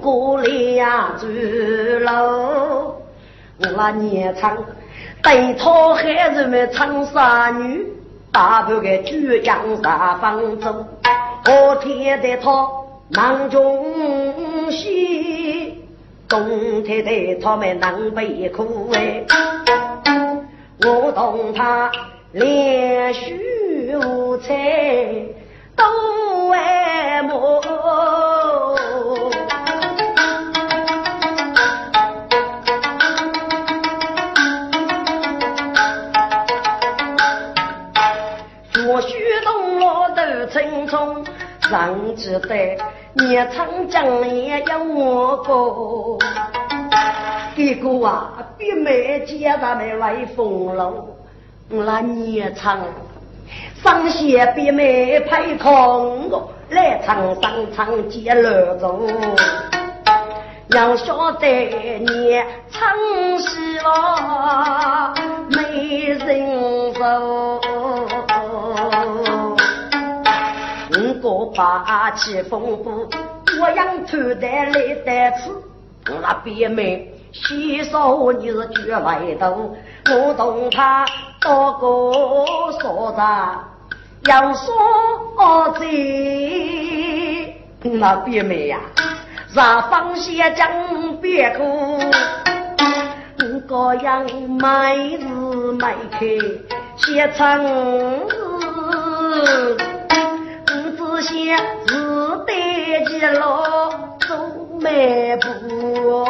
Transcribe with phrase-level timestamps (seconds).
[0.00, 2.96] 过两句喽。
[3.58, 4.56] 我年唱
[5.22, 7.86] 对他孩子们唱三女，
[8.32, 10.86] 大半个举江三方走，
[11.46, 12.68] 我天的他
[13.10, 15.78] 忙中西。
[16.28, 19.22] 东太太他们南北苦哎，
[20.84, 21.92] 我同他
[22.32, 24.54] 连续无彩
[25.76, 27.60] 都爱慕。
[38.84, 41.24] 若许东落都青葱，
[41.60, 42.76] 上记得。
[43.26, 46.18] 夜长江也有我过，
[47.54, 51.08] 哥哥啊，别没接他们来风楼，
[51.68, 52.80] 那夜长
[53.84, 59.06] 上些别没拍空个，来唱上唱接乐中，
[60.70, 61.46] 要晓得
[61.98, 62.90] 你唱
[63.38, 65.12] 戏了
[65.50, 67.71] 没人受。
[71.54, 73.06] 我霸气丰富，
[73.60, 75.50] 我养头戴来戴吃，
[76.22, 79.76] 那边妹先说你是绝外头，
[80.10, 81.04] 我同他
[81.42, 81.86] 多个
[82.80, 83.22] 说着，
[84.24, 87.54] 要说谁？
[87.82, 88.80] 那边妹呀，
[89.52, 90.66] 让放下江
[91.20, 92.00] 别哭，
[93.68, 96.26] 我样买字买开，
[96.96, 99.91] 写成字。
[101.22, 104.34] 些自得几老走
[104.80, 106.24] 迈步，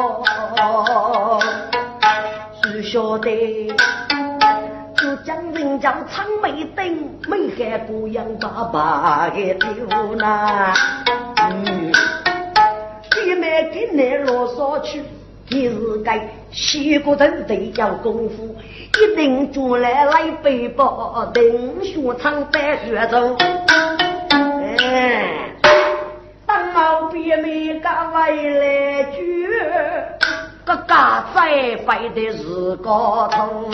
[2.62, 3.72] 只晓得
[4.96, 6.84] 就将人家苍眉灯，
[7.26, 10.74] 没看姑娘爸爸的丢那。
[11.50, 11.90] 嗯，
[13.10, 15.02] 弟妹给你啰嗦去，
[15.48, 18.54] 你是该洗骨头得叫功夫，
[19.00, 21.42] 一定做来来背包，等
[21.82, 23.36] 学唱白学走。
[26.46, 29.48] 当老别没干回来句，
[30.64, 33.70] 个家在摆的是高头，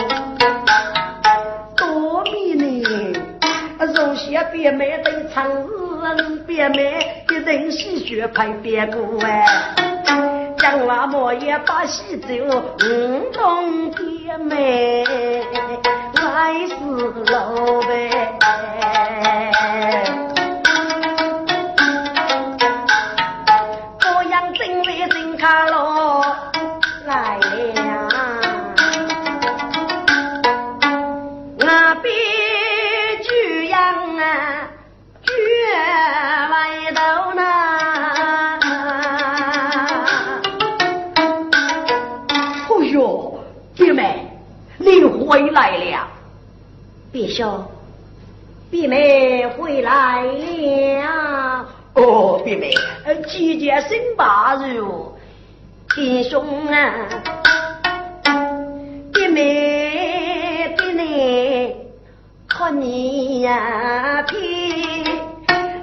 [1.75, 2.83] 多米呢？
[3.79, 9.45] 肉些别没得唱人，别没一人戏学派别过哎，
[10.57, 15.05] 将那么也把戏走，五东别没
[16.13, 16.73] 来是
[17.31, 18.68] 老呗。
[49.99, 50.23] 来
[51.03, 51.65] 了。
[51.95, 52.71] 哦，弟妹，
[53.27, 55.13] 季节新八如。
[55.93, 56.93] 弟兄啊，
[59.13, 61.75] 弟妹弟妹，
[62.47, 65.03] 看你呀，皮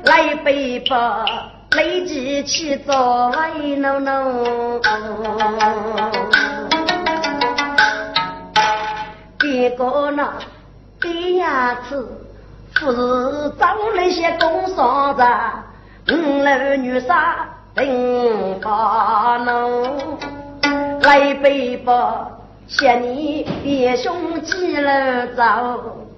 [0.05, 1.23] 来背包，
[1.73, 4.81] 累积起早来弄弄。
[9.39, 10.33] 别个那
[10.99, 12.26] 别牙子，
[12.81, 15.23] 不是找那些工商子，
[16.13, 17.49] 五楼女杀。
[17.75, 20.09] 人发怒，
[21.03, 22.27] 来背包，
[22.67, 25.43] 嫌你别兄急了走，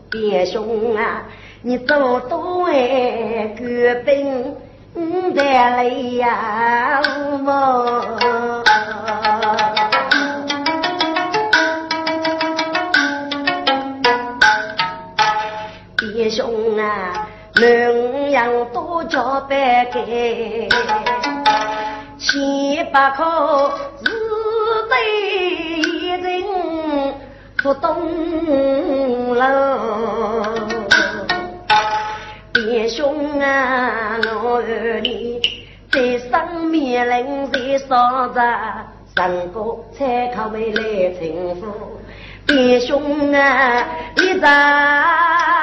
[0.09, 1.25] 别兄啊，
[1.63, 4.55] 你走多哎，个兵
[5.35, 8.68] 的累呀，别
[16.39, 20.69] 兄啊两样都交白给。
[22.17, 24.09] 七八口子
[24.89, 26.45] 对一人
[27.61, 30.55] 不动了。
[32.55, 35.41] 弟兄啊我和你
[35.91, 38.41] 这生面令是啥子
[39.17, 41.99] 三个才靠妹来称呼
[42.47, 43.85] 弟兄啊
[44.17, 45.58] 你在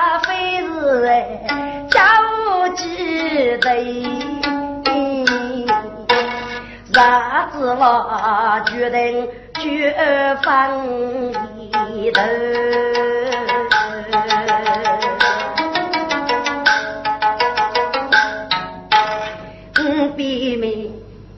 [1.07, 3.65] 哎家务记得？
[6.93, 9.93] 啥子我决定绝
[10.41, 10.79] 放
[11.59, 12.21] 一头？
[19.77, 20.89] 嗯，妹妹，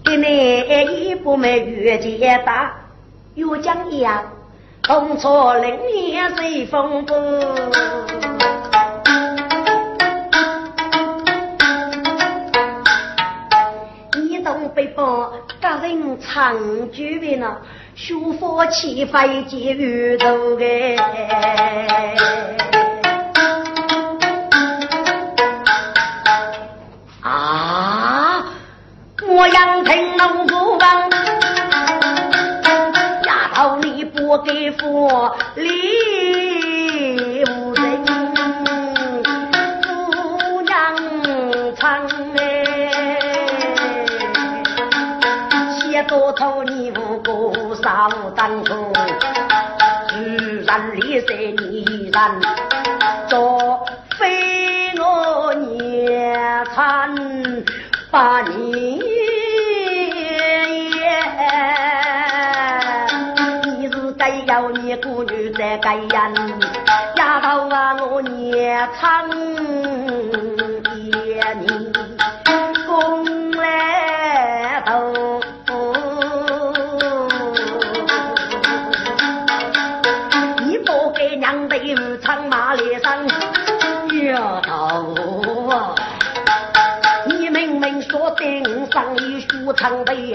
[0.05, 2.71] 给你一步没越界大，
[3.33, 4.23] 越讲一样，
[4.83, 7.17] 同错零年随风波。
[15.81, 16.56] 人长
[16.91, 17.57] 久为那
[17.95, 20.65] 舒服气飞结鱼头个
[27.24, 28.44] 啊！
[29.27, 31.09] 我杨听农夫帮，
[33.24, 35.09] 丫头你不给福
[35.56, 36.46] 礼
[56.77, 57.10] 孽残
[58.12, 59.01] 把你，
[63.79, 66.31] 你是该要你孤女在该呀，
[67.15, 69.27] 丫头啊我孽残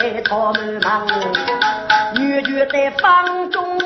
[0.02, 1.06] 长辈草满忙，
[2.16, 3.78] 女婿在房中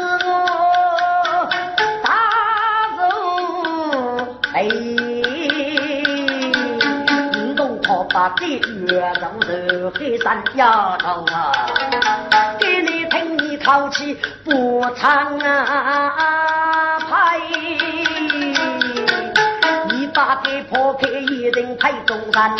[2.02, 2.14] 打
[2.96, 3.00] 手
[4.54, 4.62] 哎，
[7.34, 11.52] 你动可把这月让人黑山丫头啊，
[12.58, 16.35] 给你听你口气不长啊。
[20.70, 22.56] 破开一人配中山，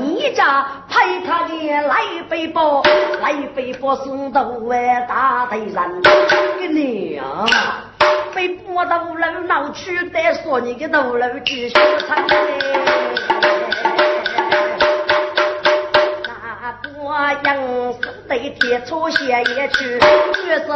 [0.00, 1.52] 你家派他的
[1.82, 1.96] 来
[2.28, 2.82] 背包，
[3.20, 5.90] 来背包送到外大队上。
[6.60, 7.46] 你娘，
[8.34, 11.74] 被拨到五楼闹去，再说你的五楼继续
[12.06, 12.34] 唱嘞。
[16.68, 17.56] 那个杨
[17.92, 19.98] 氏对铁出血也去，
[20.46, 20.68] 月色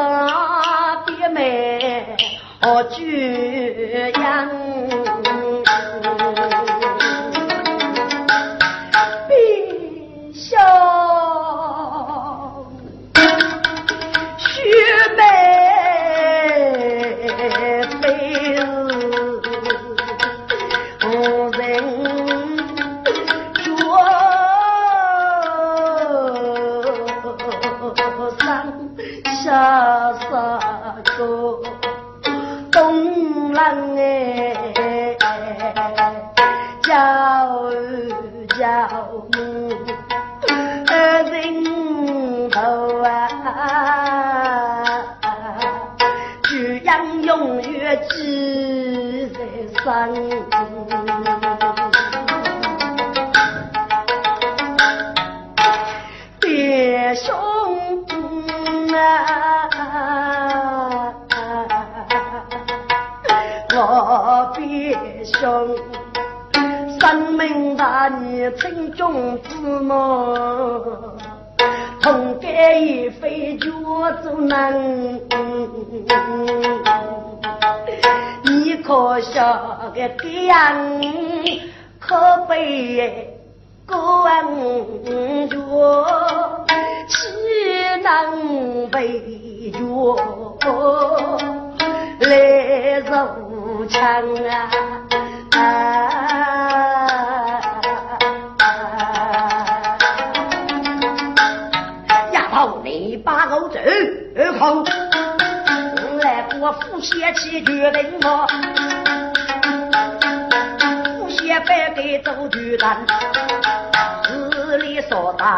[1.06, 2.16] 别美。
[2.62, 4.50] 哦，巨阳，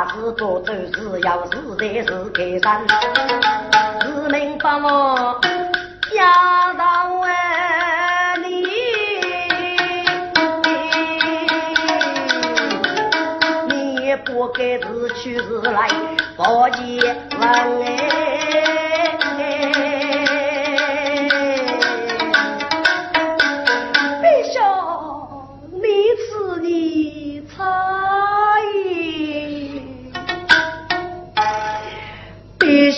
[0.08, 2.86] 是做都是要是的是开山，
[4.00, 5.40] 是能把我
[6.14, 8.66] 压到外里。
[13.68, 15.88] 你不该是去是来，
[16.36, 16.42] 不
[16.76, 17.42] 见问
[17.84, 18.91] 哎。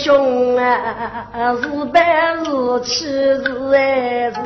[0.05, 4.37] 兄啊，是办是气是爱是，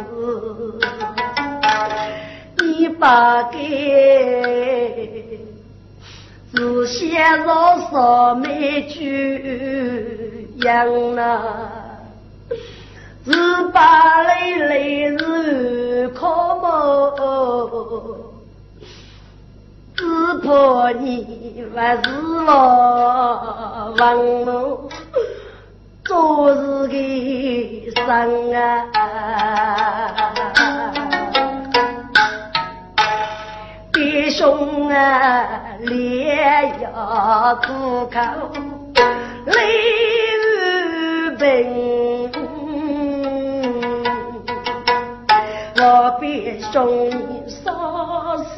[2.60, 3.60] 你把该
[6.56, 11.42] 是先饶少美句养了，
[13.25, 13.34] 是
[13.74, 16.25] 把泪泪是可
[16.62, 16.70] 不。
[19.94, 20.06] 只
[20.42, 22.01] 怕你还是
[22.46, 24.01] 老忘
[24.46, 24.89] 我。
[26.10, 28.60] 昨日的生啊，
[33.94, 35.48] 弟兄啊，
[35.82, 38.18] 脸要苦口，
[39.46, 39.54] 泪
[40.42, 41.46] 如冰。
[45.78, 46.68] 我弟兄
[47.48, 48.50] 少死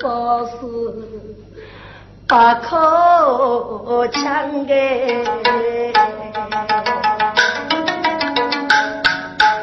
[0.00, 0.04] 少
[0.46, 1.15] 死。
[2.28, 5.24] 把口抢给，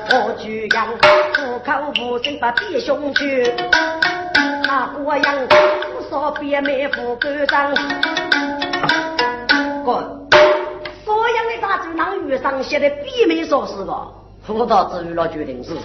[0.09, 3.53] 我举样苦口无声把弟兄去，
[4.63, 7.75] 那过样不少别没副官长。
[9.83, 9.95] 滚！
[11.03, 14.07] 所样的大字囊遇上写的笔没说是个，
[14.41, 15.81] 辅导之余了决定是个，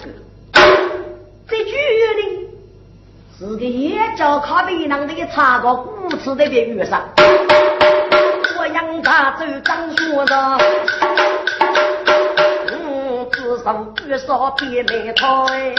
[1.49, 1.73] 这决
[2.23, 2.48] 定。
[3.38, 7.00] 是个也叫卡比囊的插个古词的别遇上，
[8.59, 10.59] 我杨家走张学的，
[12.73, 15.73] 嗯，至少至少别没错哎，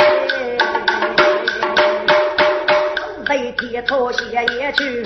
[3.28, 5.04] 被铁拖鞋也去，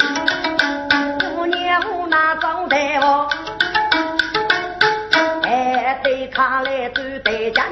[1.35, 3.27] 姑娘那招待哦，
[5.41, 7.65] 还得看来都得讲。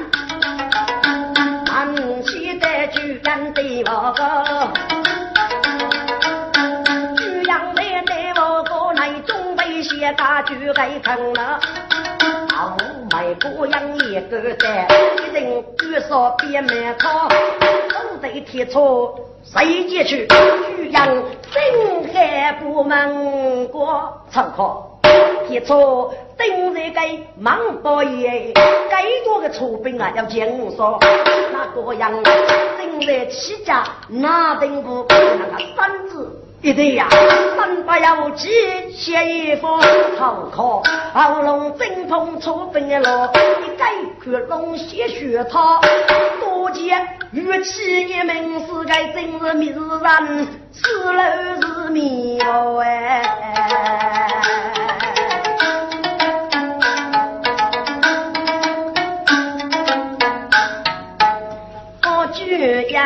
[3.22, 4.22] 待居阳的我个，
[7.16, 11.60] 居阳的的我个，那中被写大举来成了。
[12.52, 12.76] 好
[13.10, 14.86] 卖姑娘一个在，
[15.18, 17.28] 一人举手别买草，
[17.88, 19.14] 都得贴错
[19.44, 20.26] 谁进去？
[20.76, 21.06] 居阳
[21.50, 24.88] 真还不门过仓库。
[25.48, 27.00] 提出等这个
[27.38, 28.52] 忙包爷，
[28.90, 30.98] 该多个出兵啊，要减少
[31.52, 37.08] 那个样，正在起家那等不那个三字一对呀，
[37.56, 38.48] 三八幺七
[38.92, 39.80] 写一封
[40.16, 43.06] 好考，喉咙正痛出兵的路，
[43.66, 43.92] 一改
[44.24, 45.80] 看龙血血他，
[46.40, 51.22] 多见玉器一门是该真是迷人，四楼
[51.84, 54.31] 是迷哦哎。
[62.92, 62.98] 鸳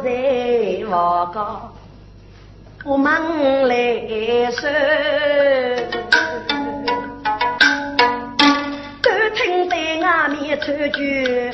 [0.04, 0.06] 在
[0.90, 0.92] 我
[1.32, 1.38] 家
[2.84, 3.08] 不忙
[3.68, 3.72] 来
[4.52, 4.68] 收，
[9.04, 11.52] 都听在外面吹句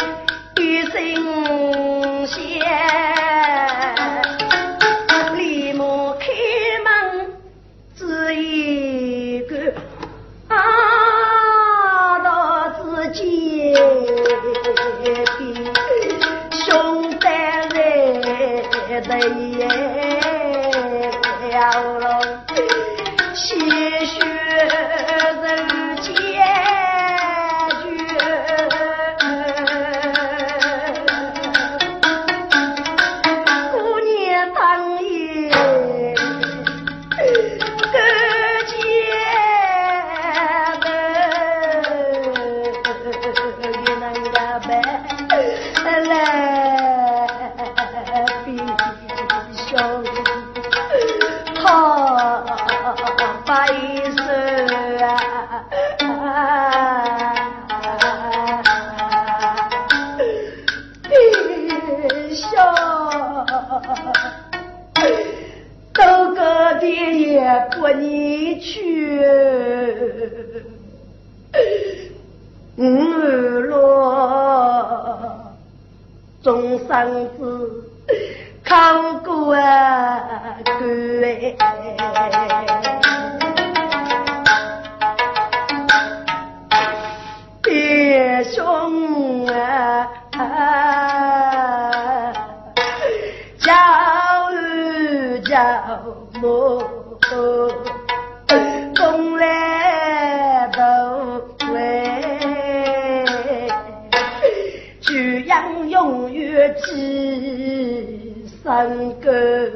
[106.34, 109.70] 月几三个，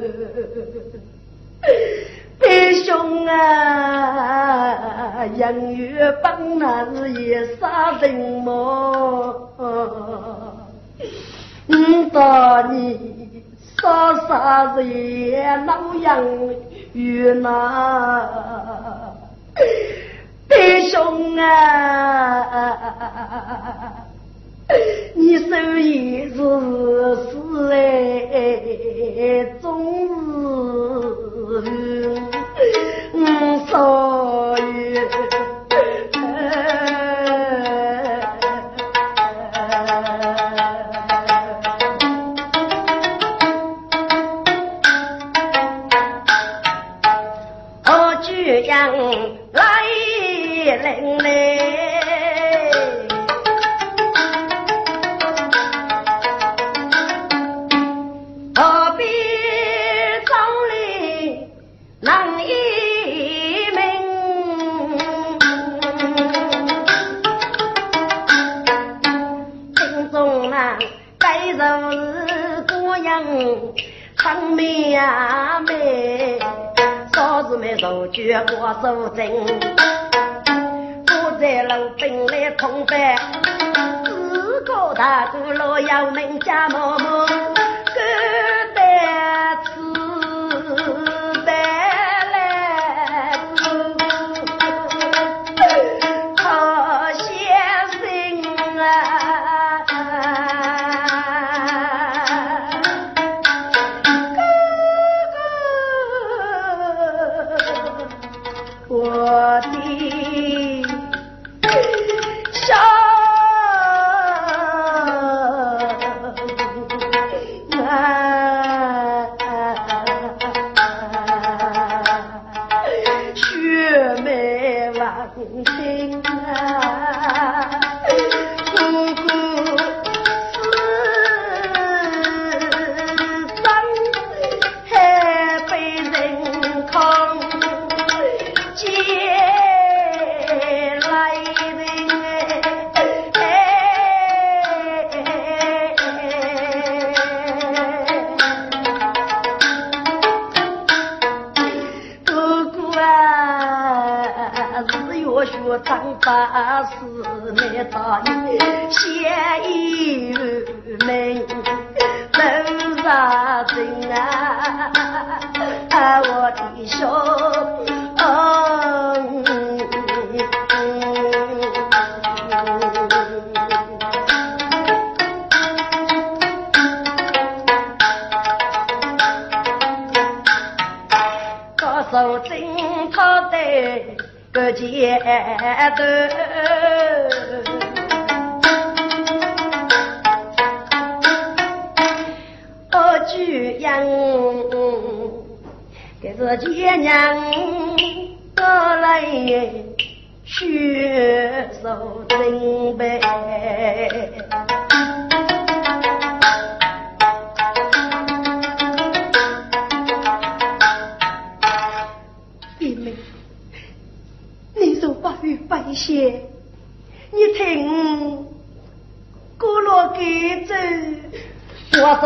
[2.40, 8.48] 弟兄啊，人缘本那是一杀人么？
[11.68, 11.72] 五
[12.12, 12.98] 大年
[13.76, 16.24] 杀杀人老杨
[16.94, 18.28] 冤呐，
[20.48, 21.44] 弟兄啊！
[25.20, 27.34] 你手艺是是
[28.32, 29.66] 哎，终
[31.64, 31.66] 日
[33.14, 33.76] 嗯少
[34.58, 35.02] 爷，
[47.90, 49.27] 我
[74.98, 76.40] 呀妹，
[77.14, 79.30] 嫂子们手举过手针，
[81.06, 83.16] 我在路边来通班，
[84.04, 86.68] 四个大哥老要门家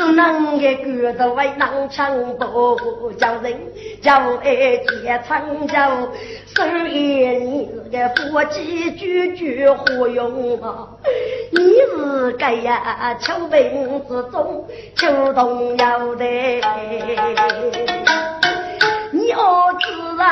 [0.00, 2.74] 只能给骨头为能强多，
[3.18, 3.52] 叫人
[4.00, 5.76] 叫爱结长久。
[6.56, 10.88] 十一你是个夫妻句句何用啊？
[11.50, 16.62] 你是个呀，秋病之中秋冬要得。
[19.12, 19.86] 你儿子
[20.16, 20.26] 人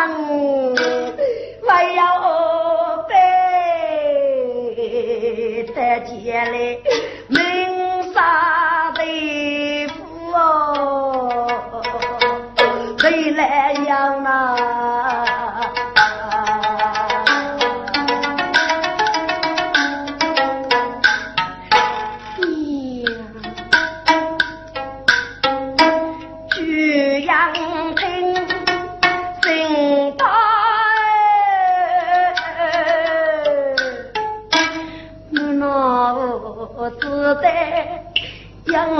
[1.68, 3.14] 还要背
[5.74, 5.76] 得
[6.06, 6.78] 起来，
[7.28, 7.36] 名
[8.14, 8.18] 杀
[13.88, 14.88] 了那。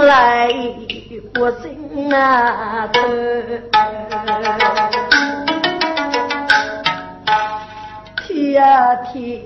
[0.09, 0.49] 来，
[1.39, 3.78] 我心难走。
[8.59, 9.41] 呀天，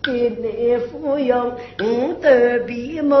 [0.00, 2.28] 给你抚养五斗
[2.64, 3.16] 皮毛，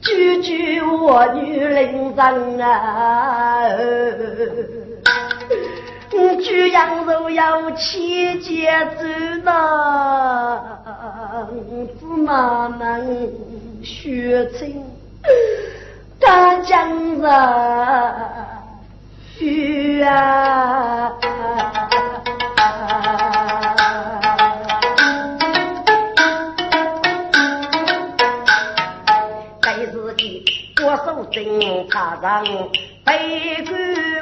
[0.00, 3.68] 句句我女人真啊！
[6.42, 9.04] 举羊肉要七节走
[9.44, 9.48] 呐，
[12.00, 13.30] 芝麻能
[13.82, 14.72] 学成
[16.18, 16.88] 大江
[17.20, 17.30] 人
[19.38, 21.12] 鱼啊！
[31.32, 32.44] 正插上
[33.04, 33.72] 背骨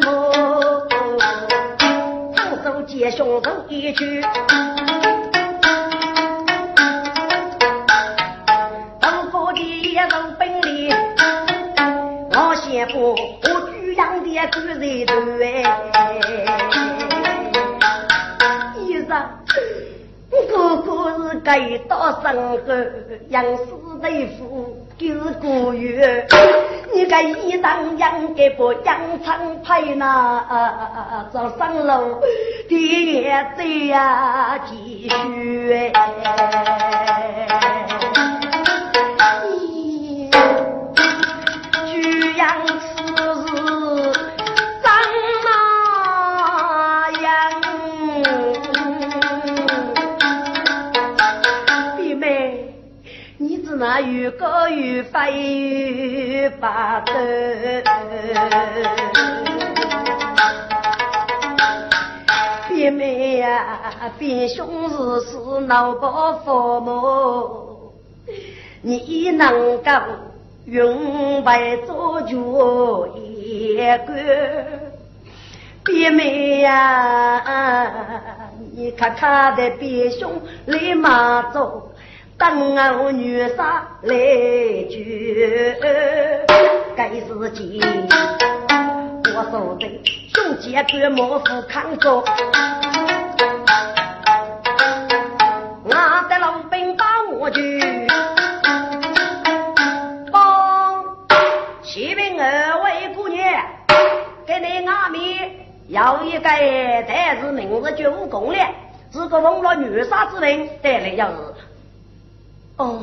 [0.06, 0.08] 木。
[2.62, 4.22] 手接凶手一去，
[9.00, 10.94] 东府的一人本领，
[12.32, 13.16] 我先不我
[13.72, 15.64] 举阳的主人头哎，
[20.48, 22.58] 哥哥是该到身后
[23.30, 23.64] 养死
[24.00, 26.26] 对付，就是古月。
[26.94, 32.20] 你该一当养给不养长配那走上路，
[32.68, 35.90] 的也对呀继续。
[53.80, 57.14] 那越高越飞越把头，
[62.68, 63.80] 别妹呀，
[64.18, 64.96] 别兄是
[65.30, 67.94] 是脑包父母，
[68.82, 69.90] 你能够
[70.66, 74.14] 用白做主一个，
[75.82, 76.74] 别妹呀，
[77.46, 77.92] 啊
[78.76, 80.30] 你看看的别兄
[80.66, 81.86] 立马走。
[82.40, 82.74] 等
[83.04, 84.16] 我女杀来
[84.88, 84.96] 救，
[86.96, 87.78] 该是急。
[89.34, 89.86] 我手的
[90.32, 92.24] 兄弟哥莫负抗着，
[95.84, 95.90] 我
[96.30, 97.60] 的老兵把我救。
[100.32, 101.04] 帮
[101.82, 103.62] 启禀二位姑娘，
[104.46, 105.18] 给你阿妹
[105.88, 108.58] 要一个代字名字九公了，
[109.12, 111.36] 这个奉了女杀之命带来要是。
[112.80, 112.98] 哦，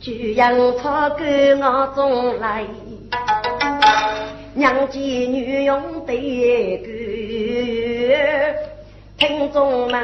[0.00, 2.64] 就让草根我种来，
[4.54, 6.88] 娘见女用对歌，
[9.18, 10.02] 听众们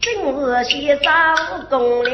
[0.00, 1.36] 今日先上
[1.68, 2.10] 公了，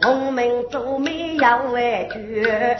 [0.00, 2.78] 农民做媒要为绝。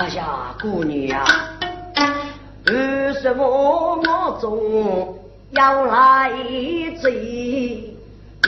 [0.00, 1.22] 哎呀姑娘，
[2.68, 5.14] 为什么我总
[5.50, 6.32] 要来
[7.02, 7.94] 追？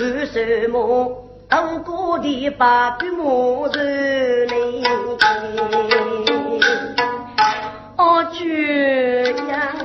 [0.00, 1.12] 为什么
[1.50, 4.54] 渡过的把笔墨人呢？
[7.98, 9.76] 哦，居然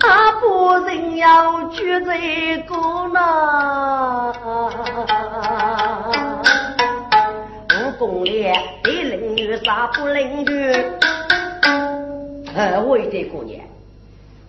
[0.00, 2.74] 他不人要去这个
[3.12, 4.34] 呢？
[8.00, 8.52] 公烈，
[9.62, 10.74] 你领女啥不领女？
[12.54, 13.60] 二位的姑娘，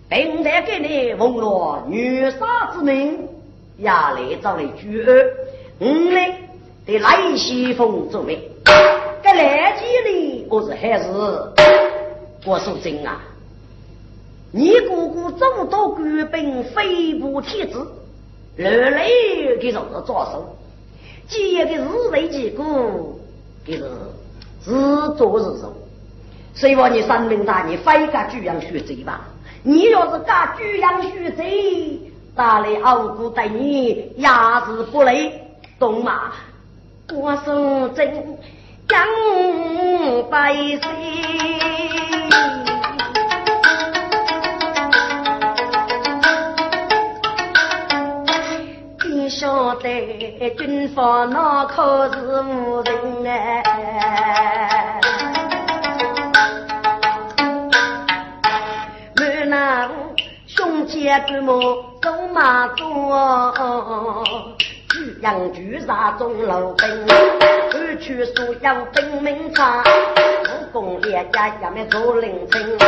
[0.08, 3.28] 本来给你奉了女杀之命，
[3.78, 5.32] 亚来找你举儿，
[5.78, 6.20] 五呢
[6.84, 8.50] 得来西风作为。
[9.22, 11.08] 这来几里我是还是
[12.44, 13.20] 我说真啊？
[14.50, 17.86] 你姑姑这么多官兵，飞步天子，
[18.56, 20.56] 人类给让他抓手，
[21.28, 23.20] 几个日为几股。
[23.66, 23.84] 就是
[24.64, 25.74] 自作自受，
[26.54, 29.20] 所以说你三明大你非干巨阳血贼吧？
[29.62, 32.00] 你要是干巨阳血贼，
[32.34, 35.40] 大雷傲骨对你压制不累，
[35.78, 36.32] 懂吗？
[37.12, 38.38] 我是真
[38.88, 39.06] 讲
[40.30, 40.80] 百姓。
[49.34, 55.00] 晓得军阀那可是无人哎，
[59.16, 59.90] 满那
[60.46, 63.12] 兄接个么走马中，
[64.90, 66.88] 举阳举杀中老兵，
[67.72, 69.82] 二去所要兵名差，
[70.44, 72.78] 武功列家也没做领兵，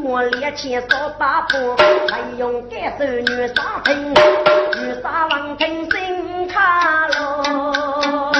[0.00, 1.76] 一月列钱少八破，
[2.08, 8.32] 还用该手女杀听，女杀王听心卡喽。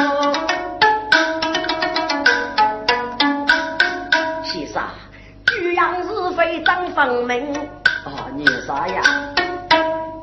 [4.42, 4.82] 先生，
[5.46, 7.54] 举阳是非张方明。
[7.54, 9.02] 啊，你啥呀？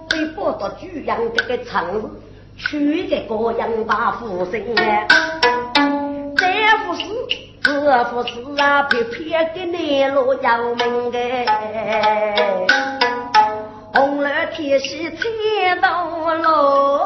[0.10, 2.10] 被报到举阳这个城
[2.58, 5.08] 市，娶个个样大富生哎，
[6.36, 6.48] 这
[6.84, 7.04] 副是
[7.68, 12.66] 这副是啊，偏偏给你路要命哎，
[13.94, 17.04] 红了天喜千道路，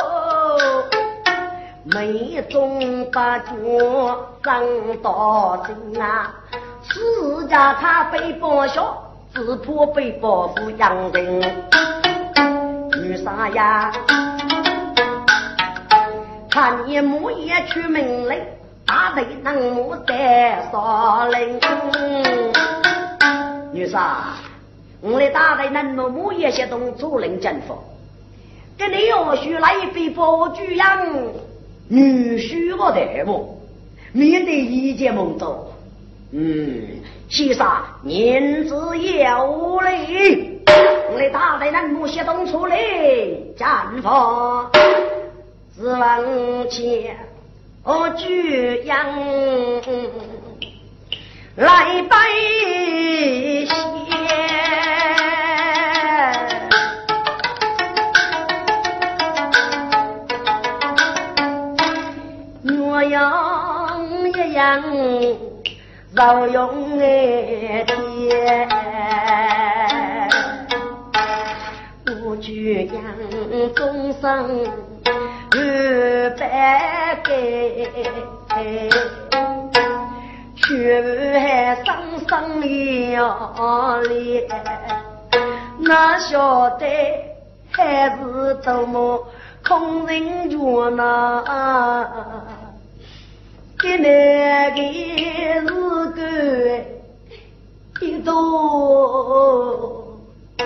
[1.85, 3.51] 眉中把角
[4.43, 4.63] 长
[5.01, 6.31] 到心啊，
[6.83, 8.95] 自家他被剥削。
[9.33, 11.39] 只怕被伯父养人，
[13.01, 13.91] 女啥呀？
[16.51, 18.37] 看你母也出门来，
[18.93, 21.57] 大队能母在少林。
[23.71, 24.33] 女啥？
[24.99, 27.77] 我的大队能母母也些动主人政府，
[28.77, 31.07] 跟你要许来一杯伯举养，
[31.87, 33.61] 女婿我得不？
[34.11, 35.67] 免得一见梦到。
[36.33, 36.85] 嗯。
[37.29, 37.65] 先生，
[38.03, 40.59] 言之有理。
[41.13, 42.77] 我的大队人马协同出来
[43.55, 44.69] 战法，
[45.77, 47.15] 只往前
[47.83, 48.95] 我举阳
[51.55, 52.15] 来拜
[53.65, 53.67] 谢。
[62.63, 63.19] 岳阳
[64.29, 64.83] 一样。
[66.13, 68.67] 老用哎天，
[72.25, 73.01] 我举阳
[73.73, 74.67] 终生
[75.53, 77.29] 二百给，
[80.55, 81.85] 却还生
[82.25, 82.31] 生
[83.11, 84.47] 要脸，
[85.79, 86.85] 哪晓得
[87.69, 89.27] 还是多么
[89.67, 91.43] 空人着呢？
[93.77, 95.67] 给那个日
[96.15, 98.29] 个一多
[100.57, 100.63] 在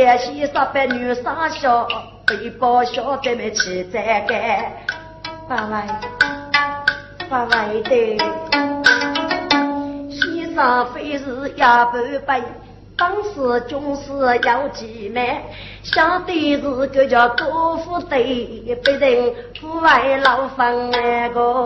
[0.00, 1.86] 呀，武功练习十八女三小，
[2.26, 4.72] 背包小得没起在干，
[5.48, 5.72] 八位
[7.28, 8.18] 八位的，
[10.10, 12.42] 先生非是压半辈。
[12.96, 14.12] 当时军事
[14.44, 15.42] 要几难，
[15.82, 21.64] 想的是个叫多富队，被人户外牢房那个。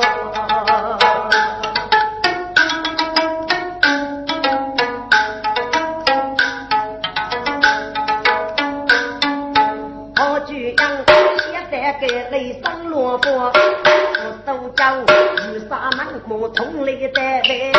[11.98, 17.72] 现在给雷声落波，我都叫雨洒满目，痛泪在飞。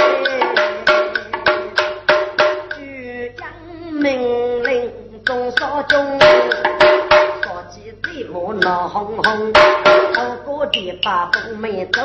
[3.91, 4.91] 命令
[5.23, 9.53] 中少中，说起嘴目闹哄哄，
[10.15, 12.01] 好过的把风没走，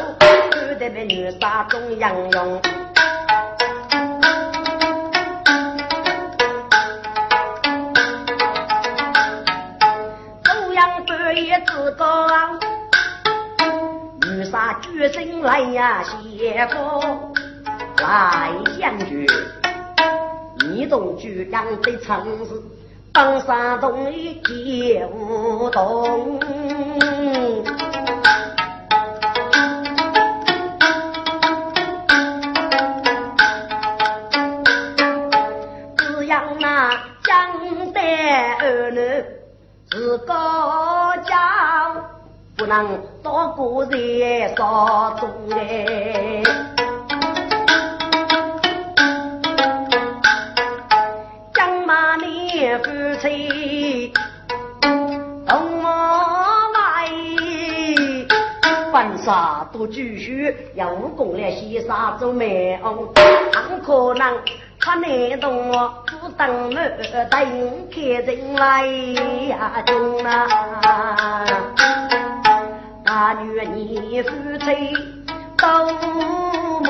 [0.68, 2.62] 有的美女杀中杨勇，
[11.32, 12.28] 央半夜自高，
[14.20, 17.32] 女杀决心来呀，谢夫
[17.96, 19.26] 来相聚。
[20.60, 22.62] 移动巨阳的城市，
[23.14, 26.38] 帮山东一街舞动。
[35.96, 36.90] 只要那
[37.24, 37.50] 江
[37.94, 38.04] 山
[38.58, 39.00] 儿女
[39.90, 40.91] 是高，
[42.56, 46.42] 不能多过在少中哎。
[52.84, 52.88] 夫
[53.20, 54.12] 妻
[55.46, 55.88] 同我
[56.72, 57.08] 来，
[58.90, 63.12] 婚纱都继续要武功来西沙做媒哦，
[63.52, 64.38] 很可能
[64.80, 65.70] 他那栋
[66.06, 66.98] 不等门
[67.30, 67.40] 等
[67.92, 71.44] 客人来呀中啊，
[73.34, 74.92] 那女你夫妻
[75.56, 75.66] 都
[76.82, 76.86] 么？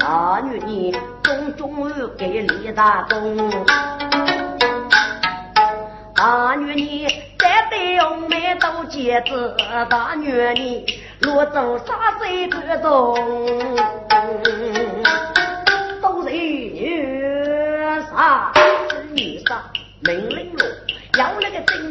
[0.00, 0.96] 那女你。
[1.56, 3.50] 终于给李大忠，
[6.14, 7.06] 大女你
[7.38, 9.56] 再对我们都接子，
[9.88, 10.84] 大女你
[11.20, 13.14] 若走沙水不动，
[16.02, 18.52] 都是女杀
[18.90, 19.62] 是女杀，
[20.00, 20.53] 命令。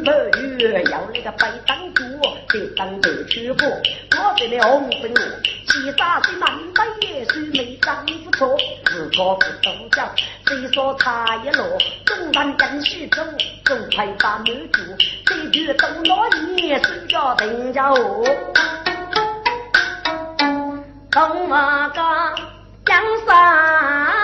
[0.05, 2.03] 那个金毛女，要那个白当主，
[2.49, 5.23] 这当头去火，我这里红灯笼，
[5.67, 10.11] 七杀是南北也是没丈夫错，自个不动脚，
[10.45, 13.23] 谁说茶叶落，中南江西走，
[13.63, 14.81] 总快把女主，
[15.25, 18.25] 这句东罗年，睡觉定家伙，
[21.11, 22.35] 东马岗
[22.85, 24.22] 江山。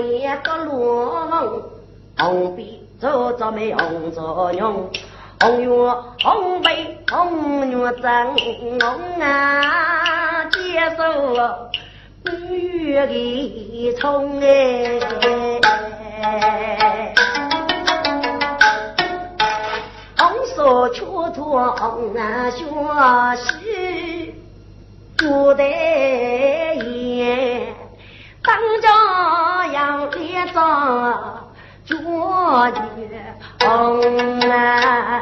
[0.00, 1.62] 一个龙，
[2.18, 4.74] 红鼻走着没红着娘，
[5.40, 5.68] 红月
[6.22, 8.36] 红背红月正
[8.80, 11.34] 红啊，接受
[12.24, 14.98] 月的冲哎，
[20.18, 22.64] 红色出脱红啊学
[23.36, 24.34] 习。
[25.16, 25.62] 不得
[26.76, 27.74] 言，
[28.42, 31.52] 当家要列张
[31.84, 31.96] 脚
[33.60, 35.20] 红啊！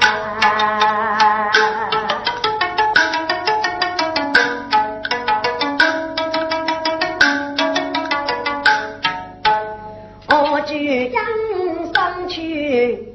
[10.31, 11.23] 我举江
[11.93, 13.13] 上去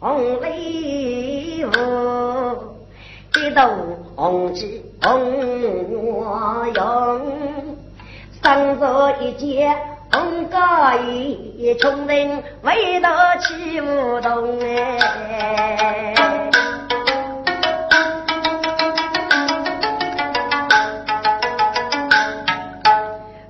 [0.00, 1.68] 红雷舞，
[3.34, 3.60] 一头
[4.14, 4.82] 红旗。
[5.02, 5.20] 红
[6.74, 7.75] 用，
[8.46, 9.76] 上着一件
[10.12, 13.08] 红高衣，穷人为得
[13.40, 16.14] 起舞动哎。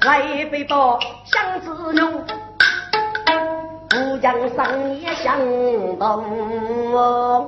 [0.00, 2.14] 来背包想自用，
[3.96, 5.38] 乌江上也想
[5.98, 7.44] 动，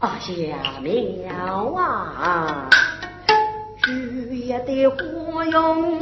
[0.00, 0.34] 啊，下
[0.82, 2.68] 苗啊！
[3.86, 6.00] 雨夜的花用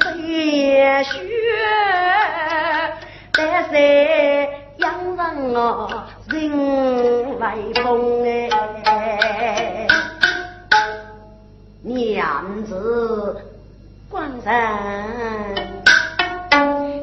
[0.00, 1.10] 雪雪，
[3.32, 3.72] 但是
[4.78, 6.32] 养人哦人
[7.38, 9.86] 来疯哎，
[11.82, 13.36] 娘子
[14.10, 14.50] 关人，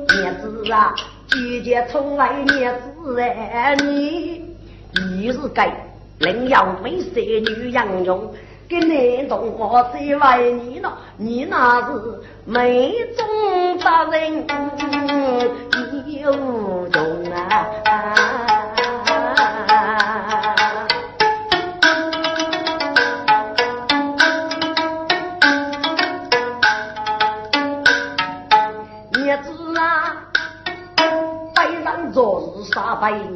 [0.08, 0.94] 娘子啊，
[1.30, 4.56] 姐姐宠爱娘子哎，你
[4.94, 5.72] 你是该
[6.20, 8.32] 领养美色女养用。
[8.70, 14.46] 给你同我再为你了，你那是美中达人，
[16.04, 17.66] 你有用啊！
[29.14, 30.28] 叶子啊，
[31.56, 33.32] 白上昨日杀百年，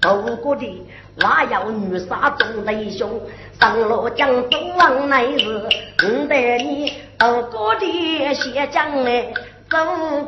[0.00, 0.86] 不过的。
[1.20, 3.20] 哪有女杀众弟兄，
[3.58, 5.68] 上罗江走往内日，
[6.04, 9.26] 我带你到各地写将来
[9.68, 9.76] 走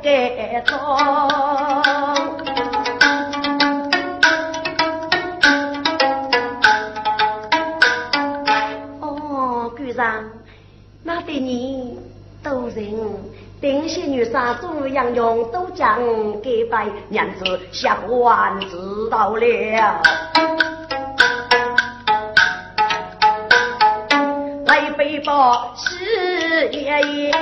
[0.02, 1.30] 改装。
[9.00, 10.24] 哦，局长，
[11.04, 11.96] 那对你
[12.42, 12.84] 都人，
[13.60, 16.00] 定些女杀众样样都将
[16.40, 18.76] 给拜娘子下官知
[19.08, 20.02] 道了。
[25.20, 27.32] 报是爷爷，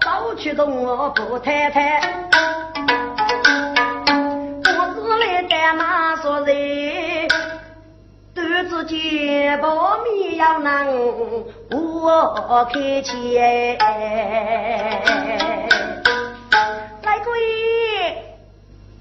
[0.00, 2.00] 早去动我不太太，
[4.64, 7.28] 我子来带马说人，
[8.34, 13.76] 独自见苞米要能我开钱，
[17.02, 17.32] 来贵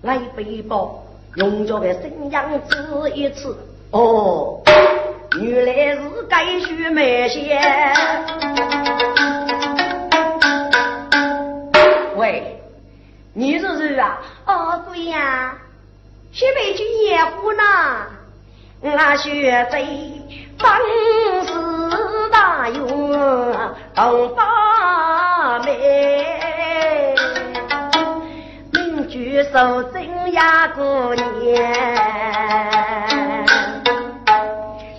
[0.01, 1.03] 来背包。
[1.37, 3.55] 用着个新娘子一次，
[3.91, 4.59] 哦，
[5.39, 7.61] 原来是该学买些。
[12.15, 12.59] 喂，
[13.33, 14.19] 你是谁啊？
[14.47, 15.55] 哦，对呀，
[16.31, 17.61] 学妹去野湖呢。
[18.81, 19.85] 那学贼
[20.57, 20.75] 方
[21.45, 22.87] 是大勇，
[23.93, 27.15] 东八妹，
[28.71, 30.06] 名举手真。
[30.31, 30.81] 呀，姑
[31.13, 31.25] 娘，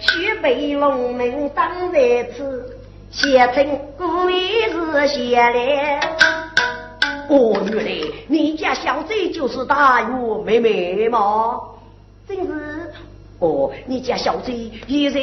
[0.00, 2.76] 须被农民当在此，
[3.10, 6.00] 写成故意是写来。
[7.28, 7.90] 哦，原来
[8.26, 11.60] 你家小姐就是大玉妹妹吗？
[12.26, 12.92] 真是
[13.38, 15.20] 哦，你家小姐现在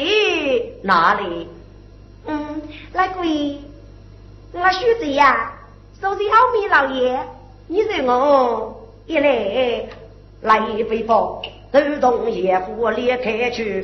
[0.82, 1.48] 哪里？
[2.26, 3.20] 嗯，那个，
[4.52, 5.52] 那小姐呀，
[6.00, 7.18] 说是好米老爷，
[7.66, 8.75] 你认我
[9.06, 9.84] 一来
[10.42, 11.40] 来一杯酒，
[11.70, 13.80] 走动野火裂开去，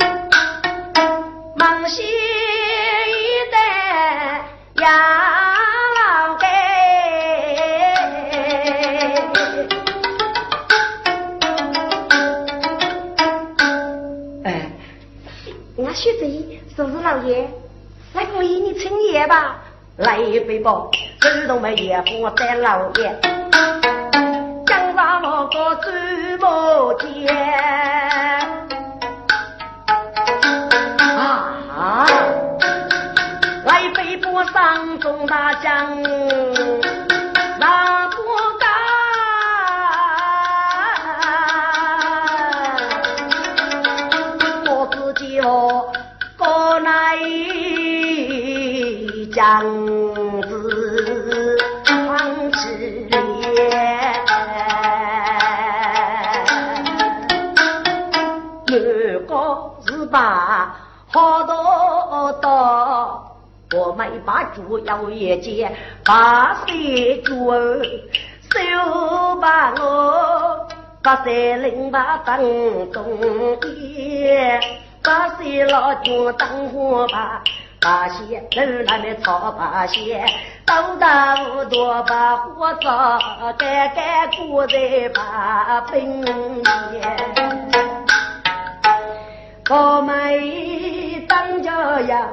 [1.57, 4.45] 忙西一代
[4.83, 5.19] 呀。
[15.95, 17.47] 学贼，叔叔老爷，
[18.15, 19.63] 来可以你请爷吧。
[19.99, 23.15] 来一杯包，主动买野火在老爷，
[25.53, 25.91] 个朱
[26.41, 27.37] 木剑。
[31.77, 32.07] 啊！
[33.67, 36.03] 来杯波上中大将。
[49.43, 50.02] 样
[64.25, 65.73] 把主要一件
[66.05, 70.69] 把水煮，手把我
[71.03, 72.39] 把三零八当
[72.93, 73.19] 中
[73.95, 74.61] 烟，
[75.03, 77.43] 把水老酒当火把。
[77.85, 80.25] 八仙楼那里操八仙，
[80.65, 83.19] 斗大无多把火灶，
[83.59, 86.33] 干干过在八平间。
[89.69, 92.29] 我们当家呀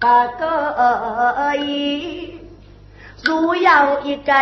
[0.00, 2.40] 把个一，
[3.22, 4.32] 若要一个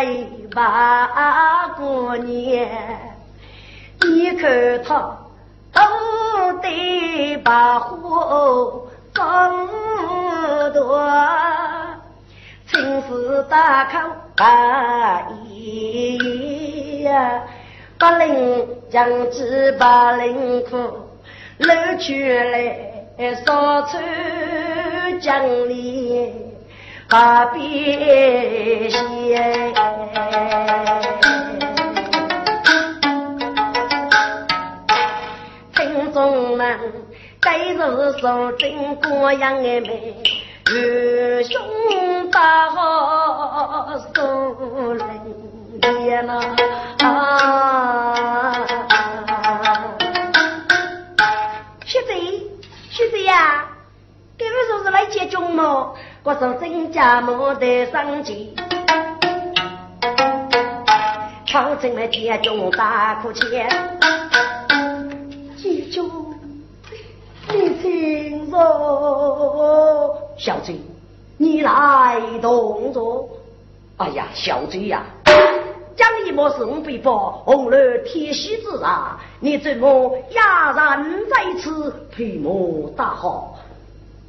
[0.55, 2.71] 八过年，
[4.01, 5.19] 你看他
[5.73, 8.85] 都得把火。
[9.15, 9.69] 风
[10.73, 11.03] 多，
[12.69, 13.99] 青丝大口
[14.37, 17.43] 把一呀，
[17.99, 20.77] 八零将至八零苦，
[21.59, 21.67] 露
[21.99, 22.13] 出
[22.53, 22.97] 来
[23.45, 23.99] 烧出
[25.21, 26.33] 江里
[27.11, 29.75] 把边线，
[35.75, 36.79] 听众们。
[37.41, 37.79] 该是
[38.21, 40.14] 说真过样的美，
[40.71, 45.05] 玉兄大好苏人
[46.05, 46.41] 也呐
[47.01, 48.55] 啊！
[53.29, 53.66] 呀，
[54.39, 55.95] 这位说是来接中么？
[56.22, 58.55] 我说真家没得生气，
[61.47, 63.68] 朝廷来接中大哭钱，
[65.59, 66.11] 接中。
[67.51, 70.74] 你请坐，小姐，
[71.37, 73.29] 你来动作。
[73.99, 75.05] 哎呀，小姐呀，
[76.09, 83.59] 讲你莫是五百包红楼天喜之啊，你怎么哑然在此陪我大好？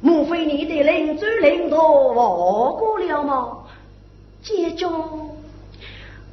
[0.02, 3.58] 莫非你的领主领导忘过了吗？
[4.42, 5.36] 姐中，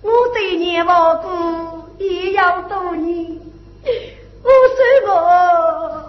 [0.02, 3.39] 我对你忘过也要多年，
[4.43, 6.04] 我是我。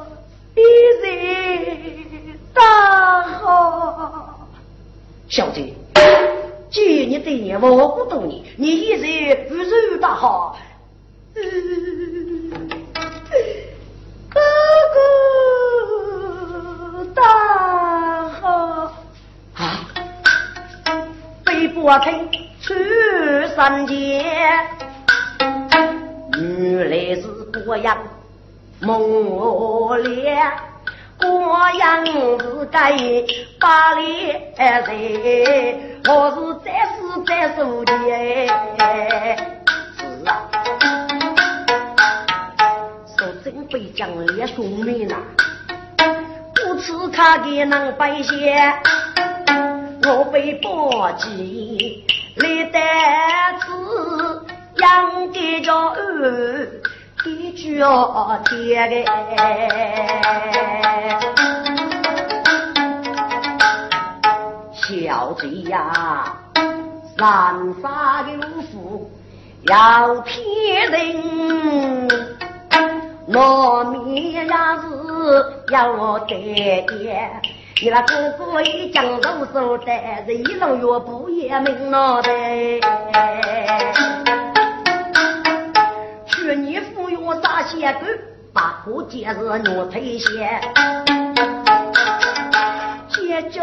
[0.57, 0.61] 一
[1.07, 4.49] 人大好，
[5.29, 5.73] 小姐，
[6.71, 10.57] 既然你对你我不懂你，你一人不是大好。
[14.29, 14.41] 哥
[14.95, 14.97] 哥
[17.15, 18.93] 大好
[19.55, 19.89] 啊！
[21.45, 22.29] 北不听
[22.61, 22.75] 出
[23.57, 24.23] 三界，
[26.37, 27.97] 原来是这样。
[28.81, 29.01] 梦
[30.05, 30.27] 里
[31.21, 32.13] 过样是
[32.71, 32.93] 该
[33.59, 38.17] 巴黎人，我是再死再受的哎
[39.99, 40.31] 是啊，
[43.17, 45.17] 说真被将烈兄妹呐，
[46.55, 48.73] 不吃他的能白些，
[50.07, 52.05] 我被波及
[52.37, 54.47] 历代子
[54.77, 56.69] 养的着儿。
[57.25, 59.05] 一句哦，天个，
[64.73, 66.37] 小姐呀，
[67.17, 67.27] 三
[67.83, 69.11] 杀的五福
[69.65, 72.09] 要骗人，
[73.29, 74.51] 糯米也是
[75.71, 76.87] 要得点。
[77.81, 79.93] 你那哥哥一讲都说的，
[80.27, 82.31] 这一路越不也明了的。
[87.29, 88.01] 去年服用啥仙狗，
[88.55, 90.59] 大伙皆是牛腿鞋，
[93.09, 93.61] 姐姐，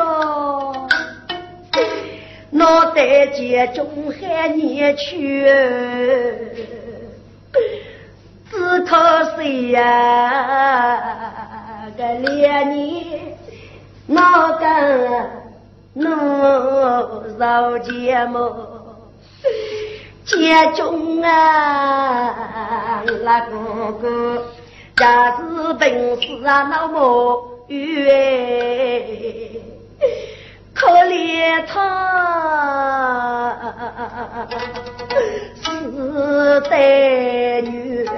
[2.51, 5.43] 脑袋接中喊你去，
[8.51, 11.01] 只可惜呀，
[11.97, 13.20] 个连你
[14.05, 15.30] 哪个
[15.93, 18.75] 能受节目？
[20.26, 24.44] 家中啊，那哥哥
[24.96, 29.06] 家是本事啊，那么冤，
[30.74, 33.56] 可怜他
[35.54, 38.14] 是待女养，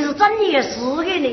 [0.00, 0.52] 偷起脸。
[0.52, 1.28] 也是的呢，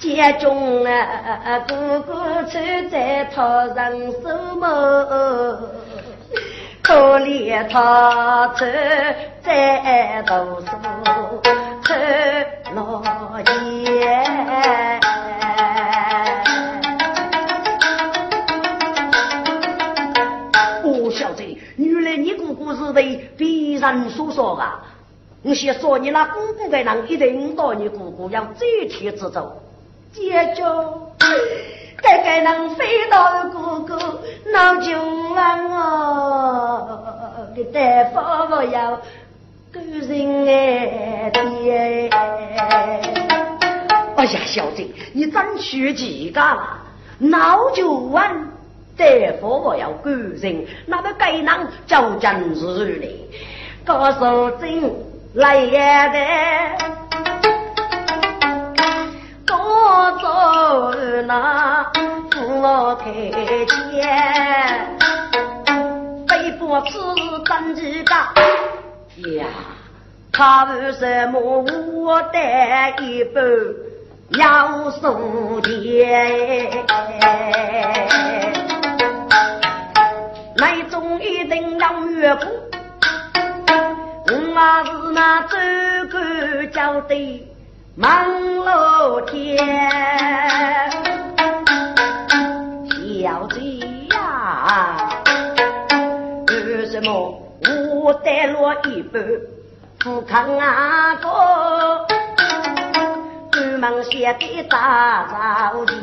[0.00, 3.42] 家中啊，哥哥穿在头
[3.74, 3.92] 上
[4.22, 5.58] 手么？
[6.82, 8.68] 可怜他穿
[9.42, 10.80] 在头上
[11.84, 13.00] 穿老
[13.40, 14.08] 爷。
[20.84, 21.44] 哦，小子，
[21.76, 24.82] 原来你哥哥是为别人所说啊？
[25.44, 29.60] 我先说你那姑姑的人一定到你姑姑要这天之走，
[30.12, 31.12] 接着，
[32.00, 33.92] 该该能飞到姑姑
[34.52, 34.96] 闹就
[35.34, 37.00] 完哦，
[37.56, 38.20] 给大夫
[38.54, 38.96] 我要
[39.72, 42.08] 个人哎爹。
[44.14, 46.78] 哎呀，小子，你争取几个了？
[47.18, 48.48] 闹就完，
[48.96, 49.04] 大
[49.40, 53.08] 夫我要个人，那么该能就真是的，
[53.84, 55.11] 告诉真。
[55.34, 55.78] 来也
[56.12, 56.18] 得，
[59.46, 59.56] 多
[60.20, 60.92] 走
[61.26, 61.90] 那
[62.30, 63.04] 扶台
[63.64, 64.06] 阶，
[66.28, 68.14] 背负此担几个
[69.38, 69.46] 呀？
[70.30, 73.42] 他为什么我带一半
[74.38, 76.68] 要送钱？
[80.58, 82.44] 那种一定要越过。
[84.54, 85.56] 我是那走
[86.10, 86.18] 狗
[86.72, 87.48] 叫的
[87.94, 89.56] 忙老天，
[93.22, 93.60] 小姐
[94.10, 95.08] 呀，
[96.48, 97.42] 为什么
[97.94, 99.22] 我带了一半
[100.00, 102.06] 富康阿哥，
[103.50, 105.26] 赶忙写的大
[105.72, 105.96] 早钱。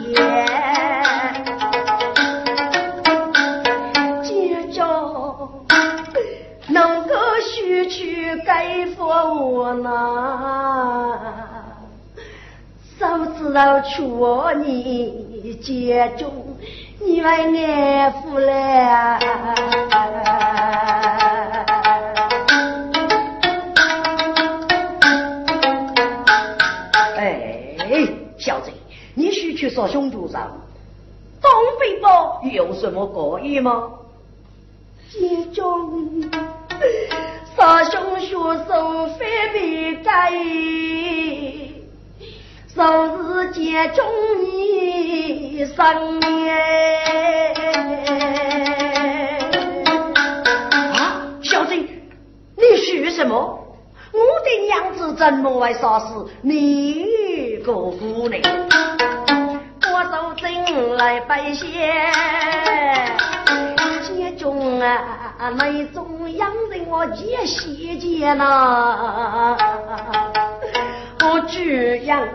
[6.71, 9.89] 能够许去该佛我呢？
[12.99, 14.03] 早知道娶
[14.57, 16.31] 你家中，
[16.99, 18.51] 你来安抚了。
[27.17, 27.77] 哎，
[28.37, 28.69] 小子，
[29.15, 30.51] 你许去说兄弟上，
[31.41, 31.49] 东
[31.79, 33.91] 北包有什么可以吗？
[35.09, 35.19] 家
[35.53, 36.58] 中。
[37.57, 38.35] 少兄学
[38.67, 40.31] 手非必改，
[42.73, 44.05] 少日接中
[44.41, 46.55] 你生年。
[50.93, 53.65] 啊，小子，你许什么？
[54.11, 58.41] 我的娘子怎么会杀死你个姑娘？
[59.91, 61.67] 我手真来拜谢，
[64.01, 65.28] 接中啊。
[65.39, 69.55] 那种养人我见细节呐，
[71.23, 72.27] 我居然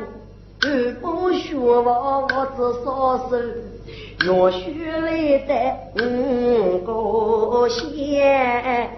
[1.02, 3.62] 不学我，我只说是
[4.20, 5.52] 若学来的
[6.02, 8.88] 五个仙，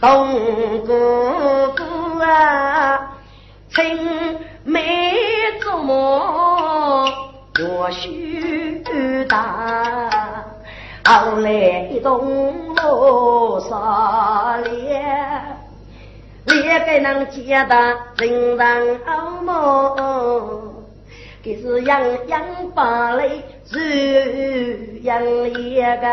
[0.00, 1.84] 东哥哥
[2.24, 3.16] 啊，
[3.74, 5.12] 青梅
[5.60, 5.92] 竹马
[7.54, 8.80] 若须
[9.28, 10.31] 大。
[11.04, 11.50] 后来
[11.90, 15.02] 一栋楼上连，
[16.46, 17.76] 连个能见到
[18.18, 19.96] 人人好梦，
[21.44, 22.40] 可是样样
[22.72, 26.06] 把泪是样一个，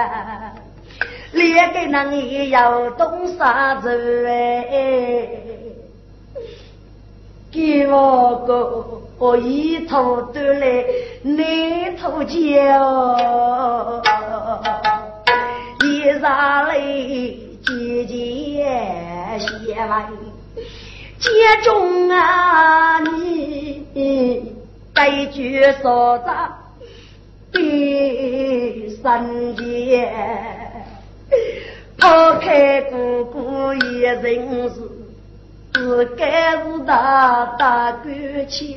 [1.34, 5.28] 连个能也要懂啥子哎，
[7.52, 9.00] 给我个。
[9.20, 10.86] 我一头都来，
[11.24, 12.34] 那头叫，
[15.84, 16.80] 一上来
[17.66, 18.66] 姐姐
[19.38, 20.08] 写来，
[21.20, 21.30] 家
[21.66, 24.56] 中啊，你
[24.94, 26.32] 该句说着
[27.52, 30.10] 第三节，
[31.98, 34.24] 抛开姑姑一人
[34.70, 34.80] 事，
[35.80, 38.04] 自该是大大感
[38.50, 38.76] 谢。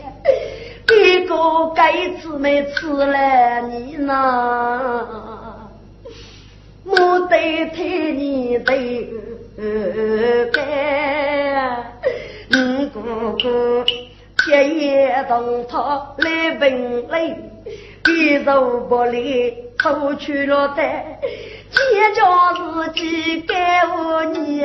[0.88, 5.68] 一个该吃没吃了你呢？
[6.84, 8.72] 我得替你的
[10.52, 11.76] 该，
[12.48, 13.00] 你哥
[13.42, 13.84] 哥
[14.38, 17.36] 铁也动他来本来，
[18.06, 20.82] 一手不离出去了的，
[21.72, 24.62] 结交自己该我你，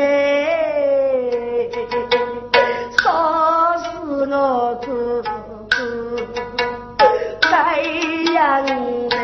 [3.08, 5.28] 杀死我哥哥
[7.40, 7.80] 该
[8.34, 8.66] 样
[9.08, 9.18] 的。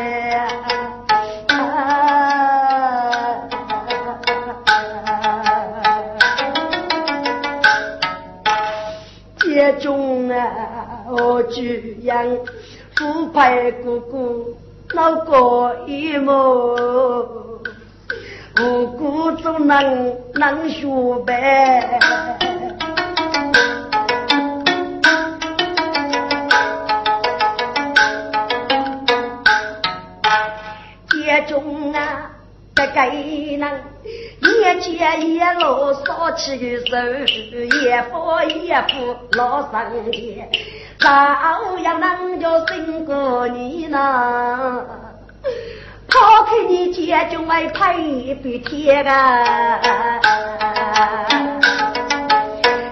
[9.80, 12.26] 中啊，我居然
[12.94, 14.56] 腐败姑姑
[14.94, 16.32] 闹过一幕，
[18.60, 20.86] 无辜总能能学
[21.26, 21.98] 白。
[31.46, 32.30] 中啊，
[32.74, 33.82] 这个人。
[34.40, 37.68] 一见一路烧起手，一
[38.10, 38.14] 步
[38.50, 39.72] 一步老上
[40.12, 40.50] 前，
[40.98, 41.08] 照
[41.78, 44.84] 样能叫胜过你呢。
[46.08, 49.80] 抛开你家中来拍一笔天啊，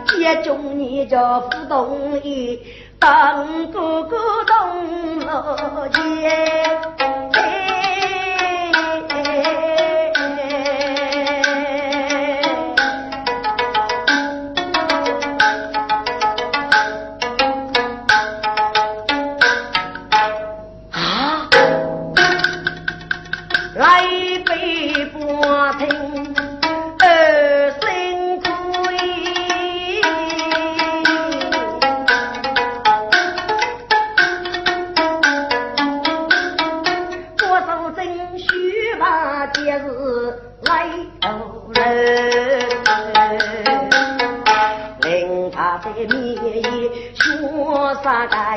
[0.06, 2.58] 家中你叫不懂意，
[2.98, 7.01] 当哥哥动了姐。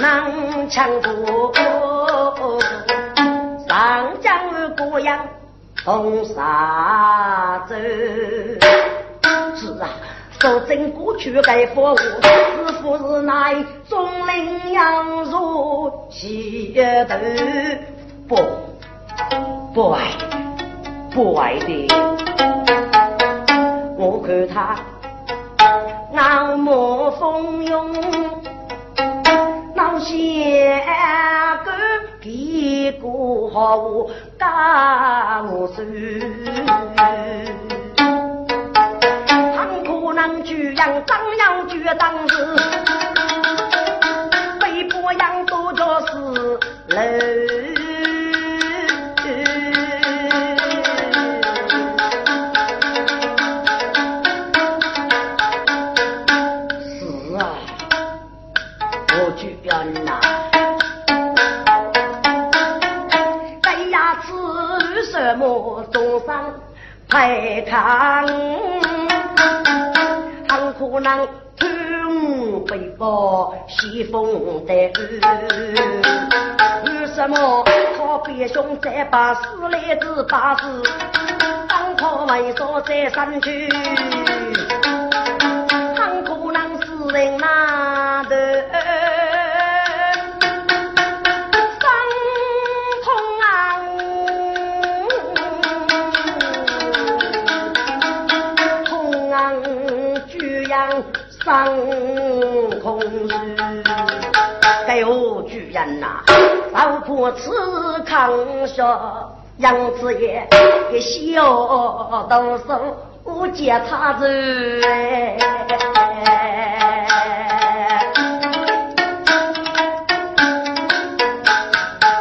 [0.00, 1.52] 能抢过，
[3.68, 4.30] 上江
[4.76, 5.26] 过阳
[5.84, 7.74] 东沙洲，
[9.56, 9.88] 是啊。
[10.40, 16.74] 守正过去该服务，是不是乃中领羊入西
[17.06, 17.14] 头？
[18.26, 18.36] 不，
[19.74, 20.16] 不爱，
[21.10, 21.86] 不爱的。
[23.98, 24.76] 我看他
[26.16, 27.92] 傲目风涌，
[30.00, 30.82] 闹些
[31.62, 31.70] 个
[32.22, 34.06] 给过好
[34.38, 35.82] 大我手。
[40.12, 42.89] 能举样，张扬举当时，
[67.70, 68.26] 排看。
[70.78, 74.90] 可能听背包西风的雨，
[76.86, 77.62] 为什么
[77.98, 80.82] 他别兄在把死来子把子，
[81.68, 83.68] 当他为啥在山区？
[85.96, 87.89] 很可能是人那
[101.50, 101.66] 上
[102.80, 103.82] 空时，
[104.86, 106.22] 该何居人呐？
[106.72, 107.50] 少破此
[108.04, 108.30] 康
[108.68, 108.86] 下
[109.58, 110.46] 杨子爷
[110.92, 111.00] 一
[111.34, 114.26] 小动手，我接他走。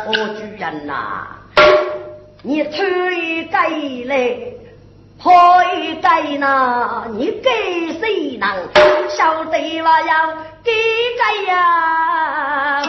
[0.08, 1.28] 我主人呐，
[2.42, 4.59] 你推给来。
[5.22, 5.30] 开
[6.02, 7.50] 盖呐，你给
[8.00, 8.48] 谁能
[9.10, 10.72] 晓得我要给
[11.18, 12.82] 盖呀？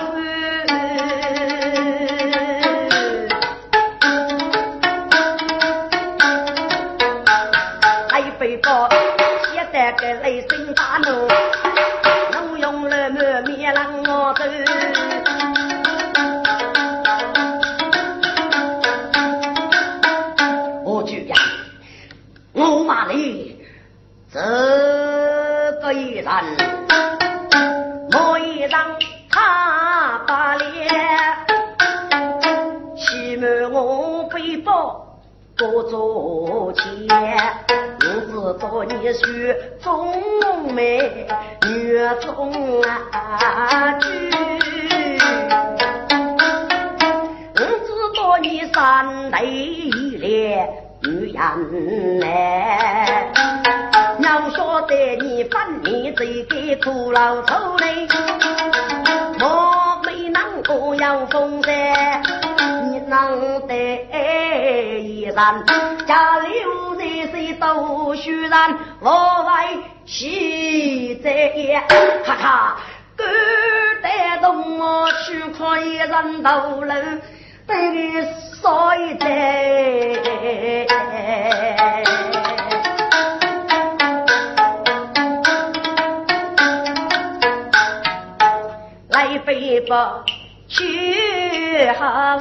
[38.63, 41.27] 我知道你是中美
[41.67, 44.07] 女中啊句，
[47.55, 50.69] 我知道你三代连。
[51.03, 53.33] 女人来，
[54.19, 58.07] 要晓得你把你这个苦劳出来，
[59.41, 62.23] 我没能够要风山，
[62.85, 64.07] 你能得
[64.93, 65.35] 一人，
[66.07, 66.90] 家里无
[67.61, 71.79] 都虚然，我为喜在也，
[72.25, 72.77] 哈哈，
[73.17, 73.27] 敢
[74.03, 76.95] 带动我去看一人头楼。
[77.67, 78.21] 被你
[78.61, 79.27] 烧一袋，
[89.11, 90.25] 来背包
[90.67, 92.37] 去好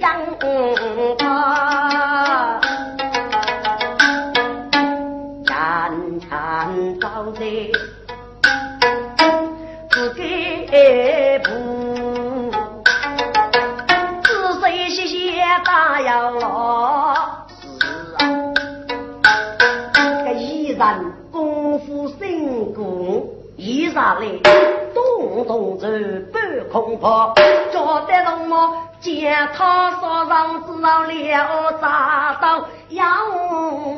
[0.00, 0.06] 就
[0.78, 1.88] 养他。
[7.34, 7.44] 在
[9.90, 10.20] 自己
[11.44, 11.48] 步，
[14.22, 14.28] 仔
[14.70, 17.36] 细细细打要是啊，
[20.24, 24.40] 个依然功夫深固，依然嘞
[24.94, 25.86] 动动走
[26.32, 27.34] 半空跑，
[27.72, 33.04] 叫得龙猫见他手上知道了扎刀要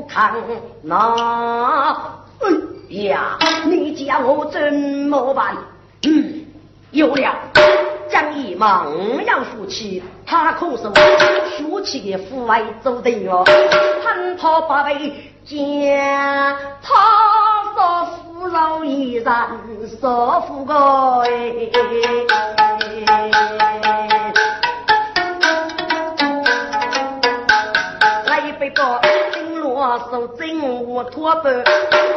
[0.08, 0.34] 看
[0.82, 2.20] 那。
[2.88, 5.56] 呀，你叫我怎么办？
[6.02, 6.44] 嗯，
[6.90, 7.34] 有了，
[8.10, 10.90] 将一猛要扶起，他可是
[11.56, 13.44] 竖起的父爱走的哟，
[14.04, 16.94] 喊他八辈见他
[17.74, 19.50] 说扶老依然
[20.00, 21.24] 说扶个
[29.98, 31.64] 手真我托本，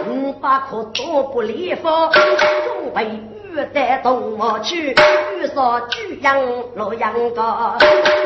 [0.09, 3.05] 五八可托不离锋，准备
[3.51, 4.95] 玉带东我去，
[5.35, 6.37] 遇上巨羊
[6.75, 7.79] 洛阳羔，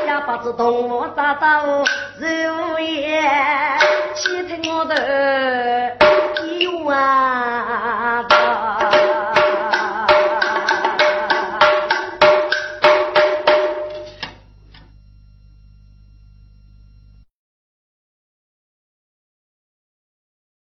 [0.05, 1.47] 也不知东我咋走，
[2.19, 2.47] 日
[2.81, 3.23] 夜言，
[4.15, 5.97] 先听我的，
[6.59, 8.25] 有啊。